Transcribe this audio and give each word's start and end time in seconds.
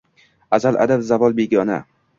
Аzal 0.57 0.81
adab 0.87 1.07
zavol 1.13 1.39
begona! 1.43 1.83